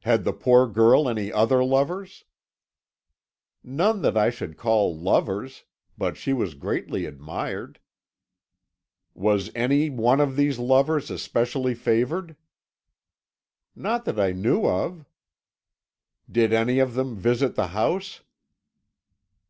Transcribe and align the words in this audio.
"Had 0.00 0.24
the 0.24 0.32
poor 0.32 0.66
girl 0.66 1.06
any 1.06 1.30
other 1.30 1.62
lovers?" 1.62 2.24
"None 3.62 4.00
that 4.00 4.16
I 4.16 4.30
should 4.30 4.56
call 4.56 4.98
lovers. 4.98 5.64
But 5.98 6.16
she 6.16 6.32
was 6.32 6.54
greatly 6.54 7.04
admired." 7.04 7.78
"Was 9.12 9.50
any 9.54 9.90
one 9.90 10.22
of 10.22 10.36
these 10.36 10.58
lovers 10.58 11.10
especially 11.10 11.74
favoured?" 11.74 12.34
"Not 13.76 14.06
that 14.06 14.18
I 14.18 14.32
knew 14.32 14.64
of." 14.66 15.04
"Did 16.30 16.54
any 16.54 16.78
of 16.78 16.94
them 16.94 17.14
visit 17.14 17.54
the 17.54 17.66
house?" 17.76 18.22